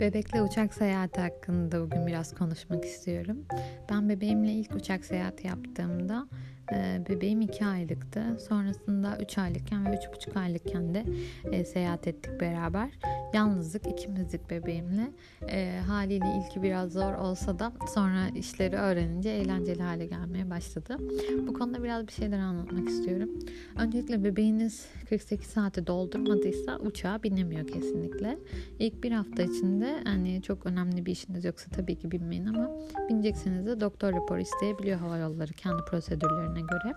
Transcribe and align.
Bebekle 0.00 0.42
uçak 0.42 0.74
seyahati 0.74 1.20
hakkında 1.20 1.80
bugün 1.80 2.06
biraz 2.06 2.34
konuşmak 2.34 2.84
istiyorum. 2.84 3.36
Ben 3.90 4.08
bebeğimle 4.08 4.52
ilk 4.52 4.74
uçak 4.74 5.04
seyahati 5.04 5.46
yaptığımda 5.46 6.28
e, 6.72 7.02
bebeğim 7.08 7.40
2 7.40 7.66
aylıktı. 7.66 8.22
Sonrasında 8.48 9.18
3 9.20 9.38
aylıkken 9.38 9.86
ve 9.86 9.90
3,5 9.90 10.38
aylıkken 10.38 10.94
de 10.94 11.04
e, 11.52 11.64
seyahat 11.64 12.06
ettik 12.06 12.40
beraber. 12.40 12.90
Yalnızlık 13.32 13.86
ikimizdik 13.86 14.50
bebeğimle. 14.50 15.12
E, 15.48 15.80
haliyle 15.86 16.26
ilki 16.38 16.62
biraz 16.62 16.92
zor 16.92 17.14
olsa 17.14 17.58
da 17.58 17.72
sonra 17.94 18.28
işleri 18.28 18.76
öğrenince 18.76 19.30
eğlenceli 19.30 19.82
hale 19.82 20.06
gelmeye 20.06 20.50
başladı. 20.50 20.96
Bu 21.46 21.52
konuda 21.52 21.82
biraz 21.82 22.06
bir 22.06 22.12
şeyler 22.12 22.38
anlatmak 22.38 22.88
istiyorum. 22.88 23.30
Öncelikle 23.78 24.24
bebeğiniz 24.24 24.86
48 25.08 25.46
saati 25.46 25.86
doldurmadıysa 25.86 26.78
uçağa 26.78 27.22
binemiyor 27.22 27.66
kesinlikle. 27.66 28.38
İlk 28.78 29.02
bir 29.02 29.12
hafta 29.12 29.42
içinde 29.42 30.00
hani 30.04 30.42
çok 30.42 30.66
önemli 30.66 31.06
bir 31.06 31.12
işiniz 31.12 31.44
yoksa 31.44 31.70
tabii 31.70 31.98
ki 31.98 32.10
binmeyin 32.10 32.46
ama 32.46 32.70
binecekseniz 33.08 33.66
de 33.66 33.80
doktor 33.80 34.12
raporu 34.12 34.40
isteyebiliyor 34.40 34.98
hava 34.98 35.18
yolları 35.18 35.52
kendi 35.52 35.84
prosedürlerine 35.84 36.60
göre. 36.60 36.94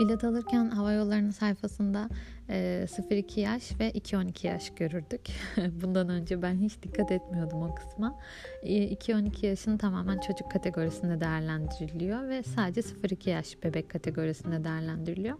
Bilet 0.00 0.24
alırken 0.24 0.70
hava 0.70 0.92
yollarının 0.92 1.30
sayfasında 1.30 2.08
e, 2.48 2.86
0-2 2.88 3.40
yaş 3.40 3.80
ve 3.80 3.90
2-12 3.90 4.46
yaş 4.46 4.70
görürdük. 4.70 5.20
Bundan 5.82 6.08
önce 6.08 6.42
ben 6.42 6.58
hiç 6.58 6.82
dikkat 6.82 7.12
etmiyordum 7.12 7.62
o 7.62 7.74
kısma. 7.74 8.20
E, 8.62 8.94
2-12 8.94 9.46
yaşın 9.46 9.76
tamamen 9.76 10.20
çocuk 10.20 10.50
kategorisinde 10.50 11.20
değerlendiriliyor 11.20 12.28
ve 12.28 12.42
sadece 12.42 12.80
0-2 12.80 13.30
yaş 13.30 13.62
bebek 13.62 13.90
kategorisinde 13.90 14.64
değerlendiriliyor. 14.64 15.38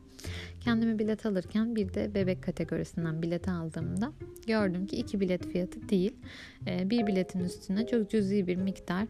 Kendime 0.61 0.99
bilet 0.99 1.27
alırken 1.27 1.77
bir 1.77 1.95
de 1.95 2.15
bebek 2.15 2.43
kategorisinden 2.43 3.23
bilet 3.23 3.49
aldığımda 3.49 4.13
gördüm 4.47 4.87
ki 4.87 4.97
iki 4.97 5.21
bilet 5.21 5.47
fiyatı 5.47 5.89
değil. 5.89 6.17
E, 6.67 6.91
bir 6.91 7.07
biletin 7.07 7.41
üstüne 7.41 7.87
çok 7.87 8.11
cüzi 8.11 8.47
bir 8.47 8.57
miktar 8.57 9.07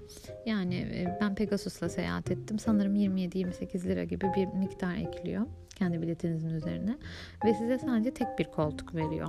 yani 0.47 0.75
e, 0.75 1.19
ben 1.21 1.35
Pegasus'la 1.35 1.89
seyahat 1.89 2.31
ettim. 2.31 2.59
Sanırım 2.59 2.97
27-28 2.97 3.85
lira 3.85 4.05
gibi 4.05 4.27
bir 4.37 4.47
miktar 4.47 4.97
ekliyor 4.97 5.47
kendi 5.75 6.03
biletinizin 6.03 6.51
üzerine 6.51 6.99
ve 7.45 7.55
size 7.55 7.79
sadece 7.87 8.15
tek 8.15 8.39
bir 8.39 8.45
koltuk 8.45 8.95
veriyor. 8.95 9.29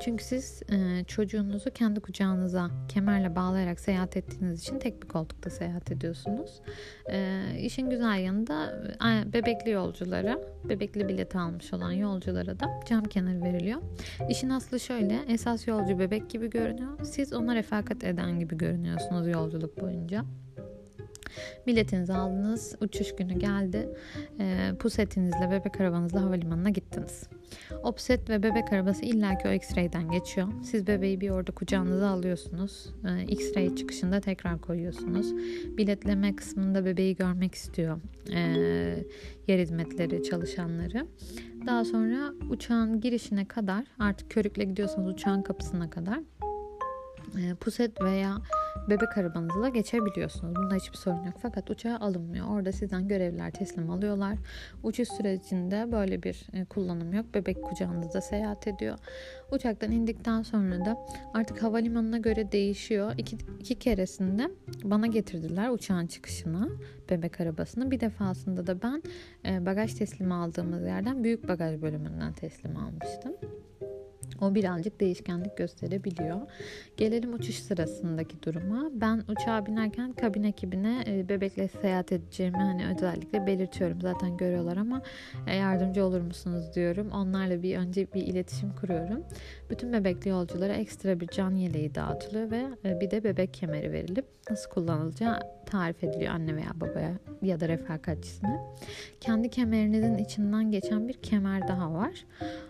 Çünkü 0.00 0.24
siz 0.24 0.62
e, 0.72 1.04
çocuğunuzu 1.04 1.70
kendi 1.70 2.00
kucağınıza 2.00 2.70
kemerle 2.88 3.36
bağlayarak 3.36 3.80
seyahat 3.80 4.16
ettiğiniz 4.16 4.62
için 4.62 4.78
tek 4.78 5.02
bir 5.02 5.08
koltukta 5.08 5.50
seyahat 5.50 5.90
ediyorsunuz. 5.90 6.60
E, 7.10 7.40
işin 7.58 7.90
güzel 7.90 8.18
yanında 8.18 8.82
e, 8.94 9.32
bebekli 9.32 9.70
yolculara, 9.70 10.38
bebekli 10.64 11.08
bilet 11.08 11.36
almış 11.36 11.72
olan 11.72 11.92
yolculara 11.92 12.60
da 12.60 12.80
cam 12.88 13.04
kenarı 13.04 13.42
veriliyor. 13.42 13.80
İşin 14.28 14.50
aslı 14.50 14.80
şöyle, 14.80 15.18
esas 15.28 15.68
yolcu 15.68 15.98
bebek 15.98 16.30
gibi 16.30 16.50
görünüyor. 16.50 17.04
Siz 17.04 17.32
ona 17.32 17.54
refakat 17.54 18.04
eden 18.04 18.38
gibi 18.38 18.56
görünüyorsunuz 18.56 19.28
yolculuk 19.28 19.80
boyunca. 19.80 20.24
Biletinizi 21.66 22.12
aldınız. 22.12 22.76
Uçuş 22.80 23.16
günü 23.16 23.38
geldi. 23.38 23.88
E, 24.40 24.72
pusetinizle 24.78 25.50
bebek 25.50 25.80
arabanızla 25.80 26.22
havalimanına 26.22 26.70
gittiniz. 26.70 27.22
O 27.82 27.92
puset 27.92 28.30
ve 28.30 28.42
bebek 28.42 28.72
arabası 28.72 29.04
illaki 29.04 29.48
o 29.48 29.52
X-ray'den 29.52 30.10
geçiyor. 30.10 30.48
Siz 30.62 30.86
bebeği 30.86 31.20
bir 31.20 31.30
orada 31.30 31.52
kucağınıza 31.52 32.08
alıyorsunuz. 32.08 32.86
E, 33.04 33.24
X-ray 33.24 33.76
çıkışında 33.76 34.20
tekrar 34.20 34.60
koyuyorsunuz. 34.60 35.34
Biletleme 35.78 36.36
kısmında 36.36 36.84
bebeği 36.84 37.16
görmek 37.16 37.54
istiyor. 37.54 38.00
E, 38.32 38.40
yer 39.48 39.58
hizmetleri 39.58 40.22
çalışanları. 40.22 41.06
Daha 41.66 41.84
sonra 41.84 42.32
uçağın 42.50 43.00
girişine 43.00 43.44
kadar 43.44 43.84
artık 43.98 44.30
körükle 44.30 44.64
gidiyorsanız 44.64 45.08
uçağın 45.08 45.42
kapısına 45.42 45.90
kadar 45.90 46.20
puset 47.60 48.02
veya 48.02 48.36
bebek 48.88 49.18
arabanızla 49.18 49.68
geçebiliyorsunuz. 49.68 50.56
Bunda 50.56 50.74
hiçbir 50.74 50.96
sorun 50.96 51.24
yok. 51.24 51.34
Fakat 51.42 51.70
uçağa 51.70 51.98
alınmıyor. 51.98 52.46
Orada 52.48 52.72
sizden 52.72 53.08
görevliler 53.08 53.50
teslim 53.50 53.90
alıyorlar. 53.90 54.38
Uçuş 54.82 55.08
sürecinde 55.08 55.92
böyle 55.92 56.22
bir 56.22 56.46
e, 56.52 56.64
kullanım 56.64 57.12
yok. 57.12 57.34
Bebek 57.34 57.62
kucağınızda 57.62 58.20
seyahat 58.20 58.66
ediyor. 58.66 58.98
Uçaktan 59.52 59.92
indikten 59.92 60.42
sonra 60.42 60.84
da 60.84 61.06
artık 61.34 61.62
havalimanına 61.62 62.18
göre 62.18 62.52
değişiyor. 62.52 63.12
İki, 63.18 63.36
iki 63.60 63.74
keresinde 63.74 64.50
bana 64.84 65.06
getirdiler 65.06 65.68
uçağın 65.68 66.06
çıkışına 66.06 66.68
bebek 67.10 67.40
arabasını. 67.40 67.90
Bir 67.90 68.00
defasında 68.00 68.66
da 68.66 68.82
ben 68.82 69.02
e, 69.46 69.66
bagaj 69.66 69.94
teslim 69.94 70.32
aldığımız 70.32 70.82
yerden 70.82 71.24
büyük 71.24 71.48
bagaj 71.48 71.82
bölümünden 71.82 72.32
teslim 72.32 72.76
almıştım. 72.76 73.32
O 74.40 74.54
birazcık 74.54 75.00
değişkenlik 75.00 75.56
gösterebiliyor. 75.56 76.40
Gelelim 76.96 77.34
uçuş 77.34 77.56
sırasındaki 77.56 78.42
duruma. 78.42 78.90
Ben 78.92 79.22
uçağa 79.28 79.66
binerken 79.66 80.12
kabin 80.12 80.42
ekibine 80.42 81.04
e, 81.06 81.28
bebekle 81.28 81.68
seyahat 81.68 82.12
edeceğimi 82.12 82.56
hani 82.56 82.86
özellikle 82.86 83.46
belirtiyorum. 83.46 84.00
Zaten 84.00 84.36
görüyorlar 84.36 84.76
ama 84.76 85.02
e, 85.46 85.56
yardımcı 85.56 86.04
olur 86.04 86.20
musunuz 86.20 86.74
diyorum. 86.74 87.10
Onlarla 87.10 87.62
bir 87.62 87.76
önce 87.76 88.12
bir 88.14 88.22
iletişim 88.22 88.72
kuruyorum. 88.80 89.24
Bütün 89.70 89.92
bebekli 89.92 90.28
yolculara 90.28 90.72
ekstra 90.72 91.20
bir 91.20 91.26
can 91.26 91.54
yeleği 91.54 91.94
dağıtılıyor 91.94 92.50
ve 92.50 92.64
e, 92.84 93.00
bir 93.00 93.10
de 93.10 93.24
bebek 93.24 93.54
kemeri 93.54 93.92
verilip 93.92 94.24
nasıl 94.50 94.70
kullanılacağı 94.70 95.40
tarif 95.74 96.04
ediliyor 96.04 96.34
anne 96.34 96.56
veya 96.56 96.80
babaya 96.80 97.12
ya 97.42 97.60
da 97.60 97.68
refakatçisine. 97.68 98.60
Kendi 99.20 99.50
kemerinizin 99.50 100.18
içinden 100.18 100.70
geçen 100.70 101.08
bir 101.08 101.14
kemer 101.14 101.68
daha 101.68 101.94
var. 101.94 102.24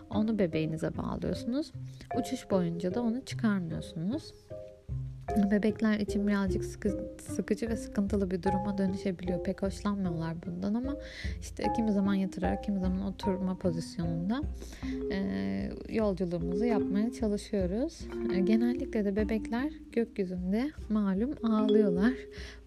Onu 0.09 0.39
bebeğinize 0.39 0.97
bağlıyorsunuz. 0.97 1.71
Uçuş 2.19 2.51
boyunca 2.51 2.93
da 2.93 3.01
onu 3.01 3.25
çıkarmıyorsunuz. 3.25 4.33
Bebekler 5.51 5.99
için 5.99 6.27
birazcık 6.27 6.65
sıkı, 6.65 7.15
sıkıcı 7.21 7.69
ve 7.69 7.77
sıkıntılı 7.77 8.31
bir 8.31 8.43
duruma 8.43 8.77
dönüşebiliyor. 8.77 9.43
Pek 9.43 9.61
hoşlanmıyorlar 9.61 10.35
bundan 10.45 10.73
ama 10.73 10.95
işte 11.41 11.73
kimi 11.75 11.91
zaman 11.91 12.13
yatırarak 12.13 12.63
kimi 12.63 12.79
zaman 12.79 13.01
oturma 13.01 13.57
pozisyonunda 13.57 14.41
e, 15.11 15.69
yolculuğumuzu 15.89 16.65
yapmaya 16.65 17.13
çalışıyoruz. 17.13 17.99
E, 18.33 18.39
genellikle 18.39 19.05
de 19.05 19.15
bebekler 19.15 19.73
gökyüzünde 19.91 20.71
malum 20.89 21.31
ağlıyorlar. 21.43 22.13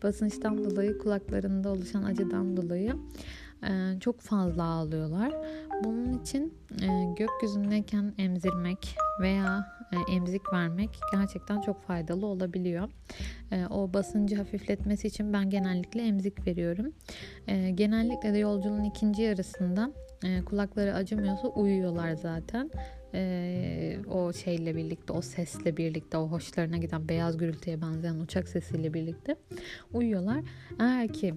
Basınçtan 0.03 0.65
dolayı 0.65 0.99
kulaklarında 0.99 1.69
oluşan 1.69 2.03
acıdan 2.03 2.57
dolayı 2.57 2.95
e, 3.63 4.01
çok 4.01 4.21
fazla 4.21 4.63
ağlıyorlar. 4.63 5.33
Bunun 5.85 6.19
için 6.19 6.55
e, 6.83 7.15
gökyüzündeyken 7.19 8.15
emzirmek 8.19 8.97
veya 9.21 9.78
e, 9.93 10.13
emzik 10.13 10.53
vermek 10.53 10.91
gerçekten 11.13 11.61
çok 11.61 11.83
faydalı 11.83 12.27
olabiliyor. 12.27 12.89
E, 13.53 13.67
o 13.67 13.93
basıncı 13.93 14.37
hafifletmesi 14.37 15.09
için 15.09 15.33
ben 15.33 15.51
genellikle 15.51 16.03
emzik 16.03 16.47
veriyorum. 16.47 16.93
E, 17.47 17.71
genellikle 17.71 18.35
de 18.35 18.39
yolculuğun 18.39 18.85
ikinci 18.85 19.23
yarısında 19.23 19.93
e, 20.25 20.45
kulakları 20.45 20.95
acımıyorsa 20.95 21.49
uyuyorlar 21.49 22.13
zaten. 22.13 22.71
Ee, 23.15 23.99
o 24.11 24.33
şeyle 24.33 24.77
birlikte, 24.77 25.13
o 25.13 25.23
sesle 25.23 25.77
birlikte, 25.77 26.17
o 26.17 26.29
hoşlarına 26.29 26.77
giden 26.77 27.09
beyaz 27.09 27.37
gürültüye 27.37 27.83
benzeyen 27.83 28.21
uçak 28.21 28.49
sesiyle 28.49 28.95
birlikte 28.95 29.37
uyuyorlar. 29.93 30.41
Eğer 30.81 31.09
ki 31.09 31.35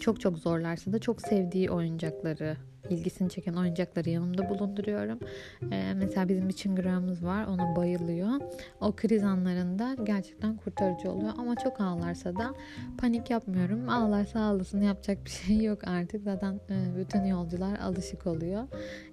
çok 0.00 0.20
çok 0.20 0.38
zorlarsa 0.38 0.92
da 0.92 0.98
çok 0.98 1.22
sevdiği 1.22 1.70
oyuncakları 1.70 2.56
ilgisini 2.90 3.30
çeken 3.30 3.54
oyuncakları 3.54 4.10
yanımda 4.10 4.48
bulunduruyorum. 4.48 5.18
Ee, 5.72 5.92
mesela 5.96 6.28
bizim 6.28 6.48
için 6.48 6.76
gramımız 6.76 7.24
var. 7.24 7.44
Ona 7.46 7.76
bayılıyor. 7.76 8.30
O 8.80 8.92
kriz 8.96 9.24
anlarında 9.24 9.96
gerçekten 10.04 10.56
kurtarıcı 10.56 11.10
oluyor. 11.10 11.32
Ama 11.38 11.56
çok 11.56 11.80
ağlarsa 11.80 12.36
da 12.36 12.54
panik 12.98 13.30
yapmıyorum. 13.30 13.88
Ağlarsa 13.88 14.40
ağlasın 14.40 14.80
yapacak 14.80 15.24
bir 15.24 15.30
şey 15.30 15.62
yok 15.62 15.78
artık. 15.84 16.22
Zaten 16.22 16.60
e, 16.70 16.96
bütün 16.96 17.24
yolcular 17.24 17.78
alışık 17.78 18.26
oluyor. 18.26 18.62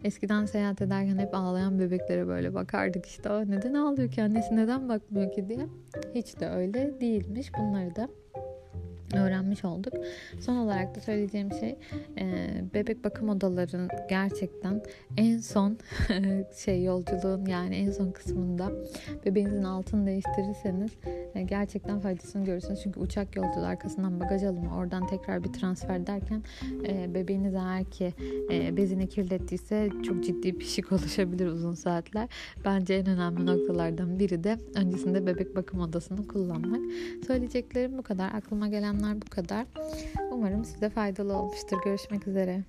Eskiden 0.04 0.46
seyahat 0.46 0.82
ederken 0.82 1.18
hep 1.18 1.36
ağlayan 1.36 1.80
bebeklere 1.80 2.28
böyle 2.28 2.54
bakardık 2.54 3.06
işte. 3.06 3.30
O 3.30 3.42
neden 3.42 3.74
ağlıyor 3.74 4.12
ki 4.12 4.24
annesi 4.24 4.56
neden 4.56 4.90
bakmıyor 4.90 5.32
ki 5.32 5.50
diye. 5.50 5.68
Hiç 6.16 6.40
de 6.40 6.50
öyle 6.50 7.02
değilmiş. 7.02 7.52
Bunları 7.60 7.96
da 7.96 8.10
öğrenmiş 9.52 9.66
olduk. 9.66 9.94
Son 10.40 10.56
olarak 10.56 10.96
da 10.96 11.00
söyleyeceğim 11.00 11.50
şey 11.60 11.76
e, 12.18 12.48
bebek 12.74 13.04
bakım 13.04 13.30
odaların 13.30 13.90
gerçekten 14.10 14.82
en 15.18 15.38
son 15.38 15.78
şey 16.58 16.84
yolculuğun 16.84 17.46
yani 17.46 17.76
en 17.76 17.92
son 17.92 18.12
kısmında 18.12 18.72
bebeğinizin 19.26 19.64
altını 19.64 20.08
değiştirirseniz 20.08 20.92
e, 21.36 21.42
gerçekten 21.42 22.00
faydasını 22.00 22.46
görürsünüz. 22.46 22.80
Çünkü 22.84 23.00
uçak 23.00 23.36
yolculuğu 23.36 23.66
arkasından 23.66 24.20
bagaj 24.20 24.44
alımı 24.44 24.76
oradan 24.76 25.08
tekrar 25.08 25.44
bir 25.44 25.54
transfer 25.54 26.08
derken 26.08 26.44
e, 26.88 27.14
bebeğiniz 27.14 27.54
eğer 27.54 27.86
ki 27.86 28.14
bezini 28.78 29.10
kirlettiyse 29.10 29.90
çok 30.04 30.24
ciddi 30.24 30.58
pişik 30.58 30.92
oluşabilir 30.92 31.48
uzun 31.48 31.74
saatler. 31.74 32.30
Bence 32.66 32.94
en 32.94 33.06
önemli 33.06 33.46
noktalardan 33.46 34.20
biri 34.20 34.44
de 34.44 34.58
öncesinde 34.76 35.26
bebek 35.26 35.56
bakım 35.56 35.80
odasını 35.80 36.28
kullanmak. 36.28 36.82
Söyleyeceklerim 37.28 37.98
bu 37.98 38.02
kadar. 38.02 38.32
Aklıma 38.34 38.68
gelen 38.68 39.02
bu 39.22 39.30
kadar. 39.42 39.66
Umarım 40.32 40.66
size 40.66 40.90
faydalı 40.90 41.38
olmuştur. 41.38 41.78
Görüşmek 41.86 42.28
üzere. 42.28 42.64